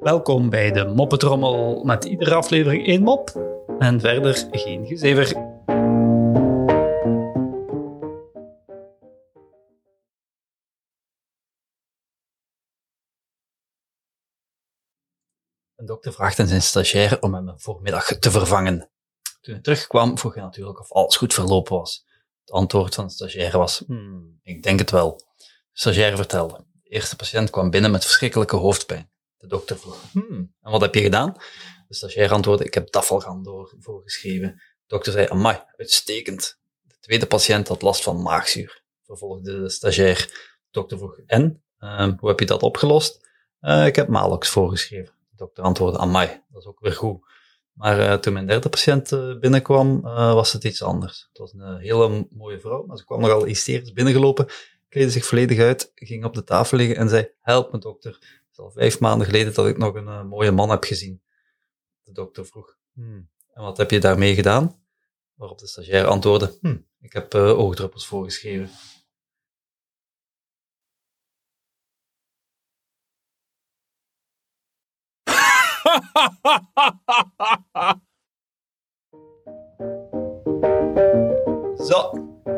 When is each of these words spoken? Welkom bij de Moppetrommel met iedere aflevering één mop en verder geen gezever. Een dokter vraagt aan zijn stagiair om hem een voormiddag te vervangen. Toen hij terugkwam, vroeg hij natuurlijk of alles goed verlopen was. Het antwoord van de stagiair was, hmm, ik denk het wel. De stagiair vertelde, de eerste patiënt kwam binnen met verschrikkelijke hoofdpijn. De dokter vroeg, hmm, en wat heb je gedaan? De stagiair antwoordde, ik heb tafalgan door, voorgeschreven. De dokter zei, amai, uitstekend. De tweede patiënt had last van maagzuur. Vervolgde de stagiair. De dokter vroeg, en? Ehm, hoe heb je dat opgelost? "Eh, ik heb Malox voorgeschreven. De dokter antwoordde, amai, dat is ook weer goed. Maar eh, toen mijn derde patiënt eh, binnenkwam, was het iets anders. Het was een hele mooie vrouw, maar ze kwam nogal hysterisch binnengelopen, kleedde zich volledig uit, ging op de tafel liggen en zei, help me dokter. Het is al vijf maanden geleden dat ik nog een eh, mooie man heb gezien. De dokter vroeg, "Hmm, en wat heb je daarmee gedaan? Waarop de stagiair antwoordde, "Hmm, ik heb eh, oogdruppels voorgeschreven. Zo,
Welkom 0.00 0.50
bij 0.50 0.72
de 0.72 0.92
Moppetrommel 0.94 1.84
met 1.84 2.04
iedere 2.04 2.34
aflevering 2.34 2.86
één 2.86 3.02
mop 3.02 3.30
en 3.78 4.00
verder 4.00 4.48
geen 4.50 4.86
gezever. 4.86 5.36
Een 15.74 15.86
dokter 15.86 16.12
vraagt 16.12 16.38
aan 16.38 16.46
zijn 16.46 16.62
stagiair 16.62 17.22
om 17.22 17.34
hem 17.34 17.48
een 17.48 17.60
voormiddag 17.60 18.04
te 18.04 18.30
vervangen. 18.30 18.90
Toen 19.40 19.54
hij 19.54 19.62
terugkwam, 19.62 20.18
vroeg 20.18 20.34
hij 20.34 20.42
natuurlijk 20.42 20.80
of 20.80 20.92
alles 20.92 21.16
goed 21.16 21.34
verlopen 21.34 21.76
was. 21.76 22.06
Het 22.40 22.50
antwoord 22.50 22.94
van 22.94 23.06
de 23.06 23.12
stagiair 23.12 23.58
was, 23.58 23.82
hmm, 23.86 24.40
ik 24.42 24.62
denk 24.62 24.78
het 24.78 24.90
wel. 24.90 25.16
De 25.16 25.44
stagiair 25.72 26.16
vertelde, 26.16 26.64
de 26.72 26.73
eerste 26.94 27.16
patiënt 27.16 27.50
kwam 27.50 27.70
binnen 27.70 27.90
met 27.90 28.04
verschrikkelijke 28.04 28.56
hoofdpijn. 28.56 29.10
De 29.36 29.46
dokter 29.46 29.78
vroeg, 29.78 30.02
hmm, 30.12 30.54
en 30.62 30.70
wat 30.70 30.80
heb 30.80 30.94
je 30.94 31.00
gedaan? 31.00 31.32
De 31.88 31.94
stagiair 31.94 32.32
antwoordde, 32.32 32.64
ik 32.64 32.74
heb 32.74 32.86
tafalgan 32.88 33.42
door, 33.42 33.74
voorgeschreven. 33.78 34.48
De 34.56 34.84
dokter 34.86 35.12
zei, 35.12 35.26
amai, 35.28 35.62
uitstekend. 35.76 36.58
De 36.82 36.94
tweede 37.00 37.26
patiënt 37.26 37.68
had 37.68 37.82
last 37.82 38.02
van 38.02 38.22
maagzuur. 38.22 38.82
Vervolgde 39.02 39.60
de 39.60 39.70
stagiair. 39.70 40.16
De 40.16 40.68
dokter 40.70 40.98
vroeg, 40.98 41.18
en? 41.26 41.62
Ehm, 41.78 42.14
hoe 42.18 42.28
heb 42.28 42.40
je 42.40 42.46
dat 42.46 42.62
opgelost? 42.62 43.28
"Eh, 43.60 43.86
ik 43.86 43.96
heb 43.96 44.08
Malox 44.08 44.48
voorgeschreven. 44.48 45.14
De 45.30 45.36
dokter 45.36 45.64
antwoordde, 45.64 45.98
amai, 45.98 46.42
dat 46.48 46.62
is 46.62 46.68
ook 46.68 46.80
weer 46.80 46.92
goed. 46.92 47.32
Maar 47.72 47.98
eh, 48.00 48.14
toen 48.14 48.32
mijn 48.32 48.46
derde 48.46 48.68
patiënt 48.68 49.12
eh, 49.12 49.38
binnenkwam, 49.38 50.00
was 50.00 50.52
het 50.52 50.64
iets 50.64 50.82
anders. 50.82 51.26
Het 51.28 51.38
was 51.38 51.52
een 51.52 51.78
hele 51.78 52.26
mooie 52.30 52.60
vrouw, 52.60 52.86
maar 52.86 52.96
ze 52.96 53.04
kwam 53.04 53.20
nogal 53.20 53.44
hysterisch 53.44 53.92
binnengelopen, 53.92 54.46
kleedde 54.94 55.12
zich 55.12 55.26
volledig 55.26 55.58
uit, 55.58 55.92
ging 55.94 56.24
op 56.24 56.34
de 56.34 56.44
tafel 56.44 56.76
liggen 56.76 56.96
en 56.96 57.08
zei, 57.08 57.28
help 57.40 57.72
me 57.72 57.78
dokter. 57.78 58.10
Het 58.12 58.48
is 58.52 58.58
al 58.58 58.70
vijf 58.70 59.00
maanden 59.00 59.26
geleden 59.26 59.54
dat 59.54 59.66
ik 59.66 59.78
nog 59.78 59.94
een 59.94 60.08
eh, 60.08 60.24
mooie 60.24 60.50
man 60.50 60.70
heb 60.70 60.84
gezien. 60.84 61.22
De 62.02 62.12
dokter 62.12 62.46
vroeg, 62.46 62.76
"Hmm, 62.92 63.30
en 63.52 63.62
wat 63.62 63.76
heb 63.76 63.90
je 63.90 64.00
daarmee 64.00 64.34
gedaan? 64.34 64.82
Waarop 65.34 65.58
de 65.58 65.66
stagiair 65.66 66.06
antwoordde, 66.06 66.58
"Hmm, 66.60 66.86
ik 67.00 67.12
heb 67.12 67.34
eh, 67.34 67.58
oogdruppels 67.58 68.06
voorgeschreven. 68.06 68.70
Zo, 81.88 82.33